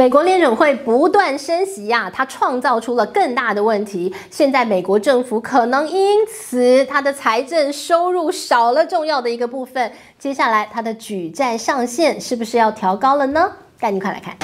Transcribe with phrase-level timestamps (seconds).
[0.00, 4.10] 美国联准会不断升息呀、啊，它创造出了更大的问题。
[4.30, 9.92] 现在美国政府可能因此它的财政收入少了重要的一个部分。
[10.18, 13.52] 接下来它的举债上限是不是要调高了呢？
[13.78, 14.34] 带你快来看。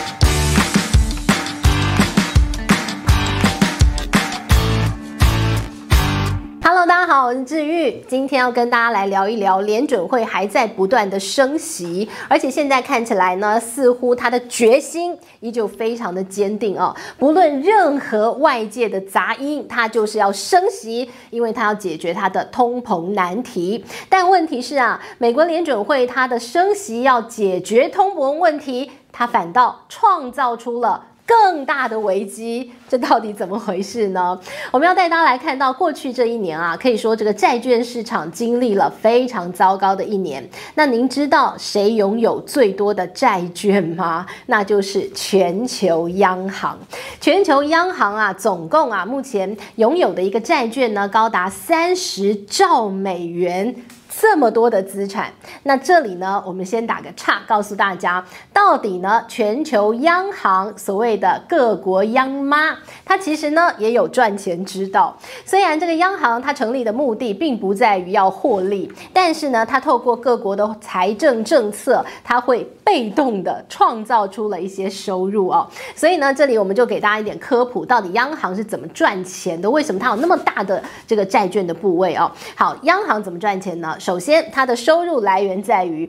[7.26, 16.94] 我是志玉，今天要跟大家来聊一聊联准会还在不断的升息，而且现在看起来呢，似乎他的决心依旧非常的坚定哦。
[17.18, 23.84] 不论任何外界的杂音，他就是要升息，因为他要解决他的通膨难题。
[24.08, 31.02] 但问题是啊，美国联准会它的升息要解决通膨问题，它反倒创造出了。
[31.26, 34.38] 更大的危机，这到底怎么回事呢？
[34.70, 40.48] 我们要带大家来看到过去这一年啊，可以说这个债券市场经历了非常糟糕的一年。
[40.76, 44.24] 那您知道谁拥有最多的债券吗？
[44.46, 46.78] 那就是全球央行。
[47.20, 53.74] 全球央行啊，总共啊，目前拥有的一个债券呢，高达三十兆美元。
[54.18, 55.30] 这么多的资产，
[55.64, 65.14] 那这里呢，我们先打个岔，告诉大家，到底呢，全球央行所谓的各国央妈，它其实呢也有赚钱之道。
[65.44, 75.68] 虽然这个央行它成立的目的并不在于要获利，但是呢，它透过各国的财政政策，它会被动的创造出了一些收入哦。
[75.96, 79.68] 所以呢，这里我们就给大家一点科普，到底央行是怎么赚钱的？
[79.68, 82.30] 为什么它有那么大的这个债券的部位哦？
[82.54, 83.96] 好，央行怎么赚钱呢？
[83.98, 86.08] 首先，它的收入来源在于。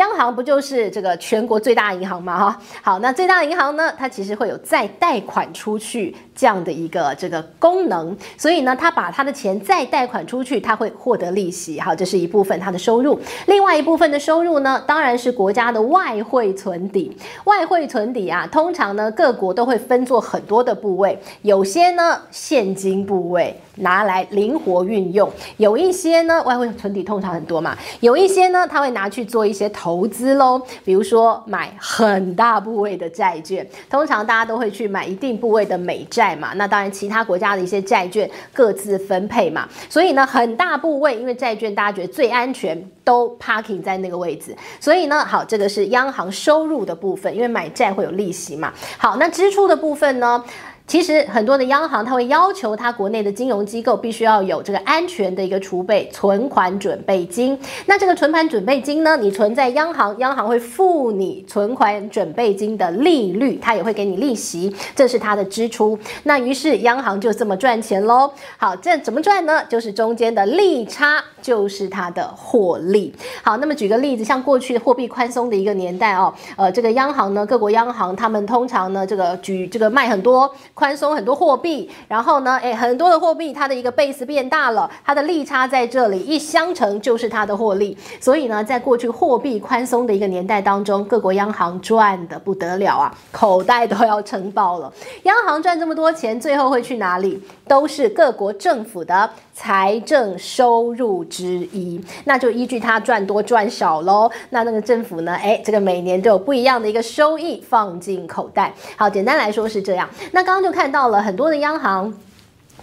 [0.00, 2.38] 央行不就是这个全国最大银行吗？
[2.38, 13.20] 哈，好，那最大银行呢，它其实会有再贷款出去这样的一个这个功能，所以呢，它把它的钱再贷款出去，它会获得利息，好，这是一部分它的收入。
[13.46, 17.14] 另外一部分的收入呢，当然是国家的外汇存底。
[17.44, 29.68] 外汇存底啊，通常呢，各国都会分作很多的部位，有些呢现金部位拿来灵活运用，有一些呢外汇存底通常很多嘛，有一些呢它会拿去做一些。
[29.80, 36.52] 投投资喽，比如说买很大部位的债券，通常大家都会去买一定部位的美债嘛。
[36.54, 39.68] 那当然，其他国家的一些债券各自分配嘛。
[39.88, 44.56] 所以呢，很大部位，因为债券大家觉得最安全，都 parking 在那个位置。
[44.78, 48.72] 所以呢，好，这个是央行收入的部分，因为买债会有利息嘛。
[48.96, 50.44] 好，那支出的部分呢？
[50.90, 57.56] 其实很多的央行，它会要求它国内的金融机构必须要有这个安全的一个储备存款准备金。
[57.86, 65.96] 那这个存款准备金呢，你存在央行，央行会付你存款准备金的利率，它也会给你利息，这是它的支出。
[66.24, 68.32] 那于是央行就这么赚钱喽。
[68.56, 69.62] 好，这怎么赚呢？
[69.68, 73.14] 就是中间的利差，就是它的获利。
[73.44, 80.52] 好，那么举个例子，像过去货币宽松的一个年代哦，呃，这个央行呢，各国央行他们通常呢，这个举这个卖很多。
[80.80, 87.94] 宽松很多货币，然后呢，诶，很多的货币，它的一个 base 变大了，它的利差在这里一相乘就是它的获利。
[88.18, 94.90] 所以呢，在过去货币宽松的一个年代当中，各国央行赚得不得了啊，口袋都要撑爆了。
[95.24, 97.38] 央行赚这么多钱，最后会去哪里？
[97.68, 102.02] 都是各国政府的财政收入之一。
[102.24, 104.30] 那就依据它赚多赚少喽。
[104.48, 108.72] 那那个政府呢，诶，这个每年都有不一样的一个收益放进口袋。
[108.96, 110.08] 好，简单来说是这样。
[110.32, 110.69] 那刚刚就。
[110.70, 112.12] 看到了很多的央行，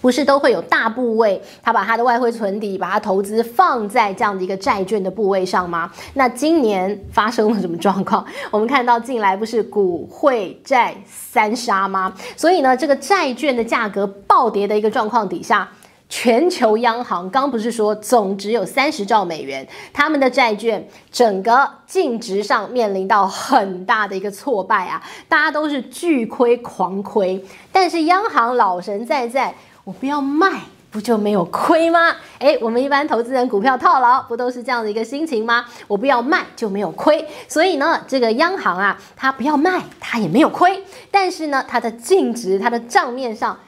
[0.02, 5.92] 不是都会有大部位，他把他的外汇存底，把它投资放在这样的一个债券的部位上吗？
[6.14, 8.26] 那今年发生了什么状况？
[8.52, 12.14] 我们看到近来不是股汇债三杀吗？
[12.36, 15.68] 所以呢，这个债券的价格暴跌的一个状况底下。
[16.10, 29.54] 全球央行刚不是说总值有三十兆美元，他们的债券整个净值上面临到很大的一个挫败啊，大家都是巨亏狂亏，但是央行老神在在，
[29.84, 32.16] 我不要卖，不就没有亏吗？
[32.40, 35.66] 诶，我们一般投资人股票套牢，不都是这样的一个心情吗？
[35.88, 43.60] 我不要卖就没有亏，所以呢，这个央行啊，它不要卖，它也没有亏，但是呢，它的净值，它的账面上。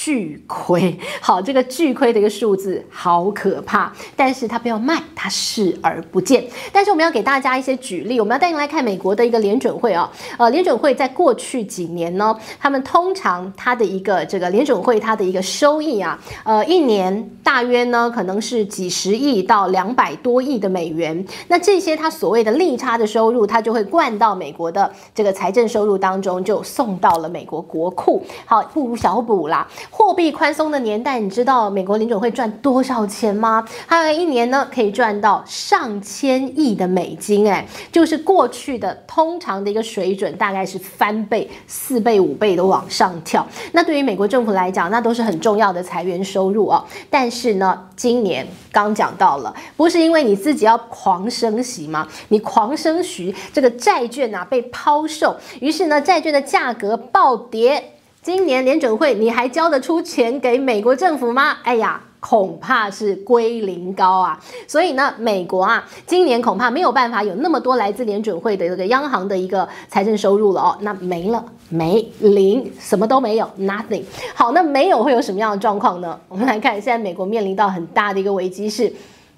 [0.00, 6.46] 巨亏， 好，这个巨亏的一个数字好可怕，但是它不要卖，它视而不见。
[6.72, 10.08] 但是我们要给大家一些举例，我们要带您来看美国的一个联准会啊、
[10.38, 21.26] 哦，呃，联准会在过去几年呢，他们通常它的一个这个联准会它的一个收益啊，呃，一年大约呢可能是几十亿到两百多亿的美元。
[21.48, 29.66] 那这些它所谓的利差的收入，它就会灌到美国的这个财政收入当中，就送到了美国国库，好，不如小补啦。
[29.90, 33.66] 货币宽松的年代，你知道美国联准会赚多少钱吗？
[33.86, 43.46] 它有一年呢可以赚到上千亿的美金，哎，就是过去的通常的一个水准，大概是翻倍、四倍、五倍都往上跳。
[43.72, 46.84] 那对于美国政府来讲，那都是很重要的财源收入哦。
[47.10, 52.06] 但是呢，今年刚讲到了，不是因为你自己要狂升息吗？
[52.28, 57.94] 你狂升息，这个债券啊被抛售，于是呢，债券的价格暴跌。
[58.28, 61.56] 今年联准会你还交得出钱给美国政府吗？
[61.62, 64.38] 哎呀，恐怕是归零高啊！
[64.66, 74.04] 所以呢，美国啊，今年恐怕没有办法有那么多来自联准会的这个央行的一个财政收入了哦，那没了，没零，什么都没有，nothing。
[74.34, 76.20] 好，那没有会有什么样的状况呢？
[76.28, 78.92] 我们来看，现在美国面临到很大的一个危机是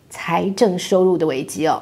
[0.09, 1.81] 财政收入的危机哦。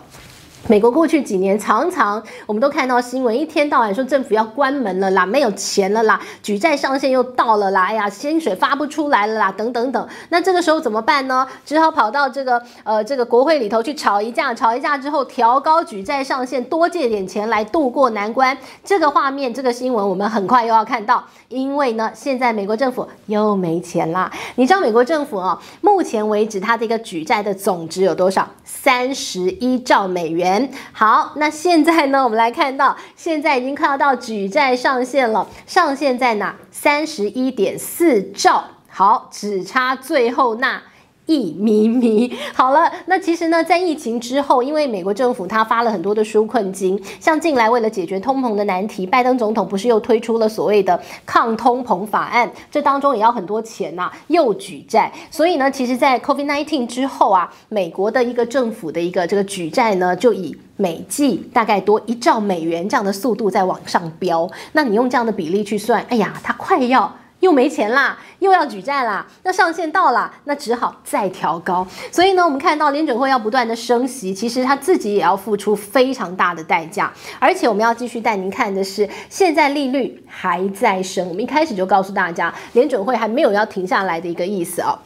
[0.67, 10.09] 美国过去几年常常我们都看到新闻，一天到晚说政府要关门了啦，没有钱了啦，举债上限又到了啦，哎呀，薪水发不出来了啦，等等等。
[10.29, 11.47] 那这个时候怎么办呢？
[11.65, 18.57] 只好跑到这个呃这个国会里头去吵一架，吵一架之后调高举债上限，多借点钱来渡过难关。
[18.85, 24.31] 这个画面，这个新闻我们很快又要看到，因为呢，现在美国政府又没钱啦。
[24.57, 28.47] 你知道美国政府啊，目前为止它的一个举债的总值有多少？
[28.65, 30.48] 三十一兆美元。
[30.93, 32.23] 好，那现在呢？
[32.23, 36.55] 我们来看到，现在已经快要到举债上限了，上限在哪？
[36.71, 38.65] 三十一点四兆。
[38.89, 40.83] 好，只差最后那。
[41.29, 67.15] 一咪咪，好了，那其实呢，在疫情之后，因为美国政府他发了很多的纾困金，像近来为了解决通膨的难题，拜登总统不是又推出了所谓的抗通膨法案，这当中也要很多钱呐、又举债，所以呢，其实，在 COVID-19 之后啊，美国的一个政府的一个这个举债呢，就以每季大概多一兆美元这样的速度在往上飙，那你用这样的比例去算，哎呀，它快要。
[67.41, 71.87] 又没钱啦，又要举债啦，那上限到了，那只好再调高。
[72.11, 77.13] 所以呢，我们看到联准会要不断的升息，其实他自己也要付出非常大的代价。
[77.39, 81.29] 而且我们要继续带您看的是，现在利率还在升。
[81.29, 84.99] 我们一开始就告诉大家，联准会还没有要停下来的一个意思啊、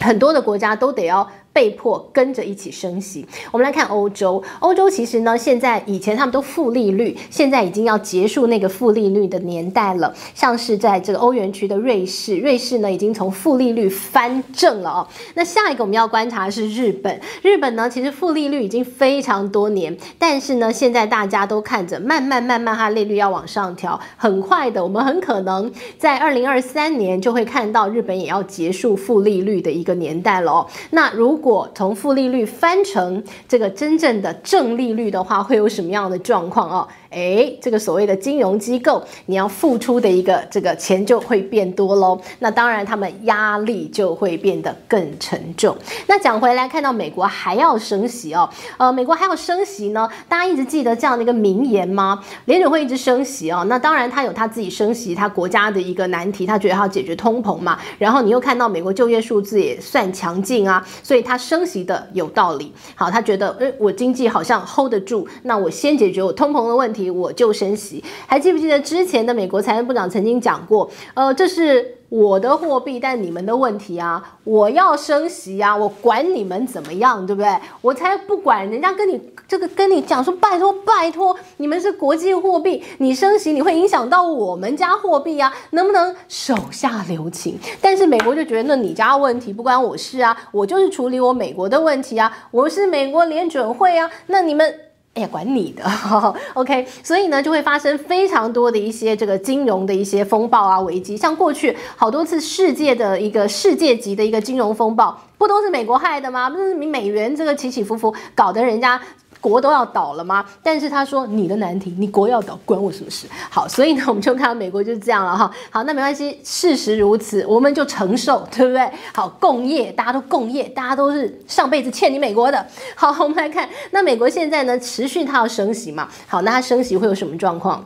[0.00, 1.28] 很多的国家都得要。
[1.54, 3.24] 被迫跟着一起升息。
[3.52, 10.12] 我们来看欧洲，欧洲其实呢，现在以前他们都负利率，现在已经要结束那个负利率的年代了。
[10.34, 15.08] 像是在这个欧元区的瑞士，瑞士呢已经从负利率翻正了哦。
[15.34, 30.66] 那下一个我们要观察的是日本，日本呢其实负利率已经非常多年，但是呢现在大家都看着慢慢慢慢它利率要往上调，很快的，我们很可能在二零二三年就会看到日本也要结束负利率的一个年代了哦。
[30.90, 36.88] 那如如果从负利率翻成这个真正的正利率的话，会有什么样的状况啊？
[37.14, 42.20] 诶，这个所谓的金融机构，你要付出的一个这个钱就会变多喽。
[42.40, 45.76] 那当然，他们压力就会变得更沉重。
[46.08, 50.08] 那讲回来，看到美国还要升息哦，呃，美国还要升息呢？
[50.28, 52.20] 大家一直记得这样的一个名言吗？
[52.46, 53.64] 联准会一直升息哦。
[53.68, 57.78] 那当然，他有他自己升息，他国家的一个难题，他觉得他要解决通膨嘛。
[57.98, 62.72] 然后你又看到美国就业数字也算强劲啊，所以他升息的有道理。
[62.96, 67.03] 好，他觉得，诶，我经济好像 hold 得住，那我先解决我通膨的问题。
[67.10, 77.56] 我就升息，还记不记得之前的美国财政部长曾经讲过，呃，这是我的货币，但你们的问题啊，我要升息啊，我管你们怎么样，对不对？
[77.80, 87.58] 我才不管人家跟你这个跟你讲说，拜托拜托，你们是国际货币，你升息你会影响到我们家货币啊，能不能手下留情？
[87.80, 94.74] 但是美国就觉得那你家问题不关我事啊，我就是处理我美国的问题啊，我是美国联准会啊，那你们。
[95.14, 95.84] 哎呀，管你的，
[96.54, 106.50] OK，所以呢，就会发生非常多的一些这个金融的一些风暴啊、危机，像过去好多次世界的一个世界级的一个金融风暴，不都是美国害的吗？
[106.50, 109.00] 不是你美元这个起起伏伏，搞得人家。
[109.48, 110.44] 国都要倒了吗？
[110.62, 113.26] 但是他说你的难题，你国要倒，关我什么事？
[113.50, 115.50] 好，所以呢，我们就看到美国就是这样了哈。
[115.70, 118.90] 好，那没关系，事实如此，我们就承受，对不对？
[119.12, 122.66] 好，共业，大家都共业，大家都是上辈子欠你美国的。
[122.94, 126.08] 好，我们来看，那美国现在呢，持续它要升息嘛？
[126.26, 127.84] 好，那它升息会有什么状况？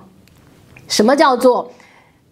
[0.87, 1.71] 什么叫做？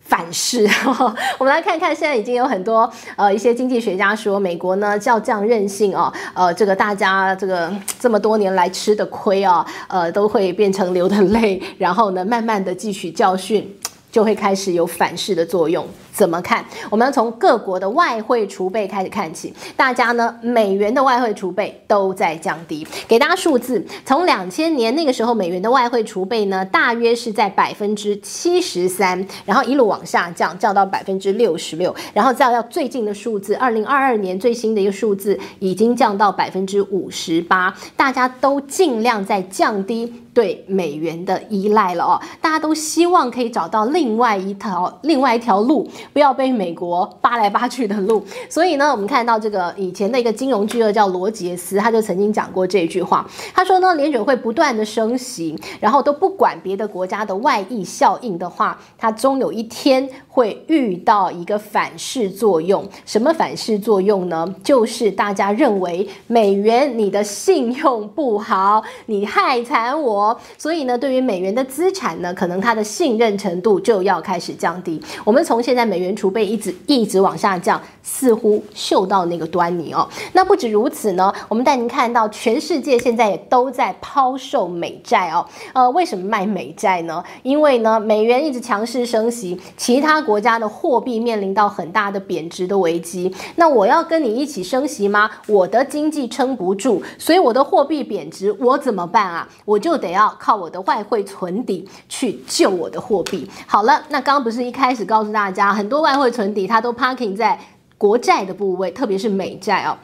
[0.09, 0.69] 反噬，
[1.39, 13.69] 我们来看看，现在已经有很多呃一些经济学家说，美国呢叫这样任性哦，呃，这个大家这个这么多年来吃的亏啊，呃，都会变成流的泪，然后呢，慢慢的汲取教训，
[14.13, 15.87] 就会开始有反噬的作用。
[16.17, 16.65] 怎么看？
[16.89, 19.53] 我们要从各国的外汇储备开始看起。
[19.77, 22.87] 大家呢，美元的外汇储备都在降低。
[23.07, 37.77] 给大家数字，从两千年那个时候，美元的外汇储备呢，大约是在百分之七十三，然后一路往下降，降到百分之六十六，然后再到最近的数字，二零二二年最新的一个数字已经降到百分之五十八。
[37.95, 40.23] 大家都尽量在降低。
[40.37, 48.25] 对美元的依赖了哦，大家都希望可以找到另外一条另外一条路，不要被美国扒来扒去的路。
[48.49, 62.87] 所以呢，我们看到这个以前的一个金融巨鳄叫罗杰斯，他就曾经讲过这句话，他说呢，联准会不断的升息，然后都不管别的国家的外溢效应的话，它终有一天会遇到一个反噬作用。
[63.07, 64.55] 什么反噬作用呢？
[64.63, 70.39] 就是大家认为美元你的信用不好，你害惨我。
[70.59, 75.03] 所以呢，对于美元的资产呢，可能它的信任程度就要开始降低。
[75.25, 80.07] 我们从现在美元储备一直一直往下降，似乎嗅到那个端倪哦。
[80.35, 85.47] 那不止如此呢，我们带您看到全世界现在也都在抛售美债哦。
[85.73, 87.25] 呃，为什么卖美债呢？
[87.43, 93.33] 因为呢，美元一直强势升息，其他国家的货币面临到很大的贬值的危机。
[93.55, 95.31] 那我要跟你一起升息吗？
[95.47, 99.49] 我的经济撑不住，所以我的货币贬值，我怎么办啊？
[99.65, 100.17] 我就得。
[100.17, 103.47] 要靠我的外汇存底去救我的货币。
[103.67, 107.61] 好了，那刚刚不是一开始告诉大家，很多外汇存底它都 parking 在
[107.99, 109.99] 国债的部位，特别是美债哦。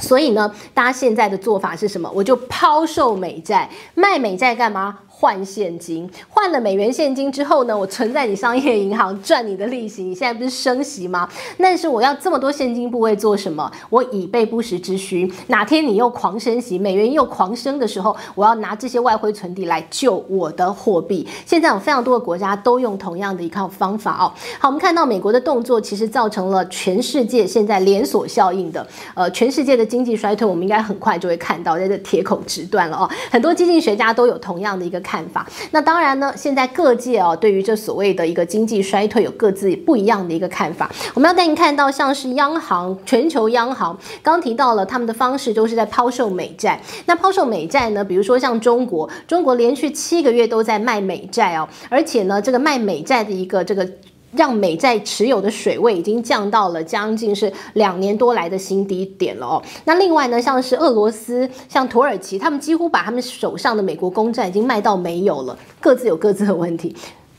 [0.00, 2.10] 所以呢，大家现在的做法是什么？
[2.12, 4.98] 我就抛售美债，卖美债干嘛？
[5.18, 10.04] 换现金，换了美元现金之后呢，我存在你商业银行赚你的利息。
[10.04, 11.26] 你现在不是升息吗？
[11.56, 13.72] 但是我要这么多现金部位做什么？
[13.88, 15.32] 我以备不时之需。
[15.46, 21.26] 哪天你又狂升息，美元又狂升的时候，我要拿这些外汇存底来救我的货币。
[21.46, 24.30] 现在有非常多的国家都用同样的一套方法哦。
[24.58, 33.08] 好，我们看到美国的动作，其实造成了全世界现在连锁效应的，呃，全世界的经济衰退，我们应该很快就会看到在这铁口直断了哦。
[33.30, 35.02] 很多经济学家都有同样的一个。
[35.06, 40.90] 看法，那当然呢，现在各界啊，对于这所谓的一个经济衰退有各自不一样的一个看法。
[41.14, 46.82] 我们要带你看到，像是央行、全球央行刚提到了他们的方式，都是在抛售美债。
[47.06, 53.88] 那抛售美债呢，比如说像中国，中国连续七个月都在卖美债哦，而且呢，这个卖美债的一个这个。
[54.36, 59.62] 让美债持有的水位已经降到了将近是两年多来的新低点了哦。
[59.84, 66.94] 那另外呢，像是俄罗斯、像土耳其，他们几乎把他们手上的美国公债已经卖到没有了，各自有各自的问题。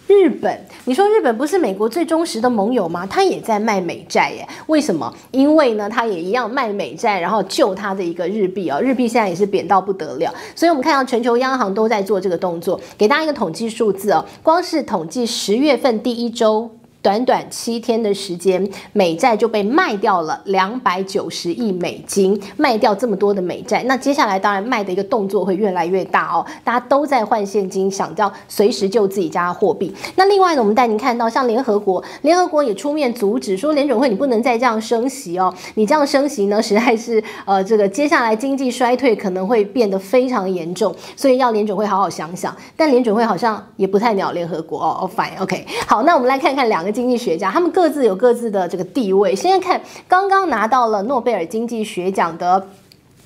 [0.08, 3.06] 日本，你说日本不是美国最忠实的盟友吗？
[3.06, 4.48] 他也在卖美债耶？
[4.68, 5.14] 为什么？
[5.32, 8.80] 因为呢，他也一样卖美债，然后救他的一个日币哦。
[8.80, 12.80] 日币现在也是贬到不得了，所以我们看到全球央行都在做这个动作。
[12.98, 16.72] 给大家一个统计数字哦，光是统计十月份第一周。
[17.02, 29.94] 短短七天的时间，美债就被卖掉了两百九十亿美金，卖掉这么多的美债，那接下来当然卖的一个动作会越来越大哦，大家都在换现金，想要随时救自己家的货币。
[30.16, 42.54] 那另外呢，我们带您看到，像联合国，联合国也出面阻止，说联准会你不能再这样升息哦，你这样升息呢，实在是呃这个接下来经济衰退可能会变得非常严重，所以要联准会好好想想。
[42.76, 49.36] 但联准会好像也不太鸟联合国哦，哦，fine，OK，好，那我们来看看两经济学家，他们各自有各自的这个地位。
[49.36, 52.68] 现在看，刚刚拿到了诺贝尔经济学奖的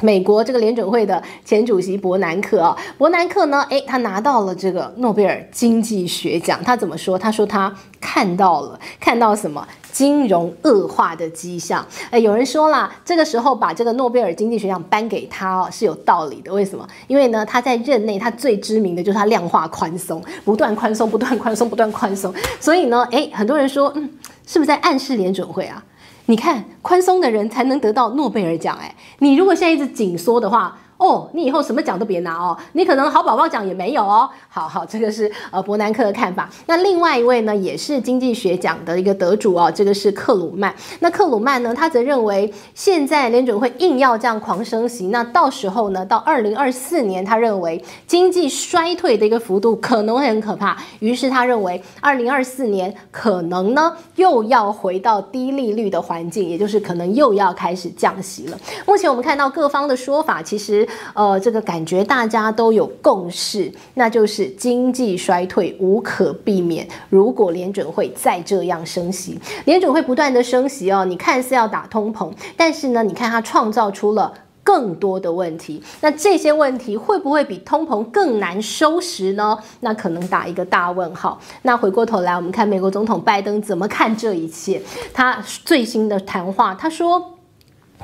[0.02, 6.60] 美国这个联准会的前主席伯南克啊，伯南克呢，诶，他拿到了这个诺贝尔经济学奖。
[6.64, 7.20] 他怎么说？
[7.20, 9.68] 他说他看到了，看到什么？
[9.92, 11.86] 金融恶化的迹象。
[12.10, 16.54] 诶，有人说啦，这个时候把这个诺贝尔经济学奖颁给他哦，是有道理的。
[16.54, 16.88] 为什么？
[17.08, 22.34] 因为呢，他在任内他最知名的就是他量化宽松，不断宽松，不断宽松，不断宽松。
[22.60, 24.10] 所以呢，诶，很多人说，嗯，
[24.48, 25.84] 是不是在暗示联准会啊？
[26.28, 28.78] 你看，宽松的人才能得到诺贝尔奖。
[28.78, 30.78] 诶，你如果现在一直紧缩的话。
[31.02, 34.30] 哦，你以后什么奖都别拿哦，你可能好宝宝奖也没有哦。
[34.48, 36.48] 好好，这个是呃伯南克的看法。
[36.68, 40.72] 那另外一位呢，也是经济学奖的一个得主哦，这个是克鲁曼。
[41.00, 50.78] 那克鲁曼呢，他则认为现在联准会硬要这样狂升息，那到时候呢，到二零二四年，他认为经济衰退的一个幅度可能会很可怕。
[51.00, 58.58] 于是他认为二零二四年可能呢又要回到低利率的环境，也就是可能又要开始降息了。
[58.86, 60.88] 目前我们看到各方的说法，其实。
[61.14, 66.88] 呃，这个感觉大家都有共识，那就是经济衰退无可避免。
[67.10, 74.34] 如果联准会再这样升息，联准会不断的升息哦，你看似要打通膨，但是呢，你看它创造出了
[74.64, 75.82] 更多的问题。
[76.02, 79.58] 那这些问题会不会比通膨更难收拾呢？
[79.80, 81.40] 那可能打一个大问号。
[81.64, 84.82] 那回过头来，我们看美国总统拜登怎么看这一切。
[85.14, 87.38] 他最新的谈话，他说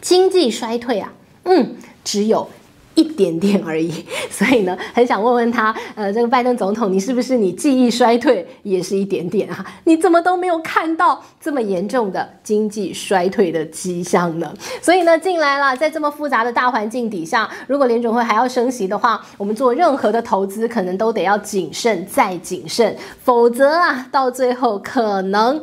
[0.02, 1.14] 经济衰退啊，
[1.44, 2.48] 嗯，只有。
[2.98, 3.94] 一点点而已，
[4.30, 9.64] 所以呢，很想问问他，呃，这个拜登总统，你是不是你记忆衰退也是一点点啊？
[9.84, 14.52] 你怎么都没有看到这么严重的经济衰退的迹象呢？
[14.82, 25.62] 所以呢，进来了，在这么复杂的大环境底下，如果联准会还要升息的话，我们做任何的投资可能都得要谨慎再谨慎，否则啊，到最后可能。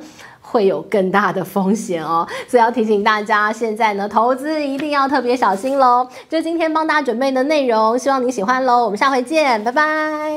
[0.54, 6.06] 会有更大的风险哦，所以要提醒大家，现在呢，投资一定要特别小心喽。
[6.28, 8.84] 就今天帮大家准备的内容，希望你喜欢喽。
[8.84, 10.30] 我们下回见，拜拜。